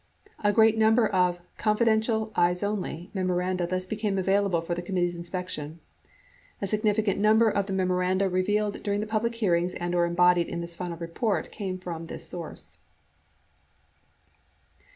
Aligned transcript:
A 0.43 0.51
great 0.51 0.79
number 0.79 1.05
of 1.07 1.37
"confidential/eyes 1.59 2.63
only" 2.63 3.11
memoranda 3.13 3.67
thus 3.67 3.85
became 3.85 4.17
available 4.17 4.59
for 4.59 4.73
the 4.73 4.81
committee's 4.81 5.15
inspection. 5.15 5.79
A 6.59 6.65
significant 6.65 7.19
number 7.19 7.47
of 7.51 7.67
the 7.67 7.73
memoranda 7.73 8.27
re 8.27 8.43
vealed 8.43 8.81
during 8.81 9.01
the 9.01 9.05
public 9.05 9.35
hearings 9.35 9.75
and/or 9.75 10.07
embodied 10.07 10.47
in 10.47 10.61
this 10.61 10.75
final 10.75 10.97
report 10.97 11.51
came 11.51 11.77
from 11.77 12.07
this 12.07 12.27
source. 12.27 12.79